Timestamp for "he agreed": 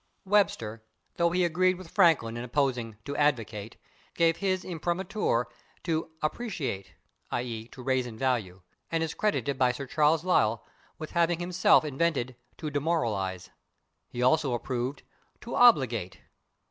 1.29-1.77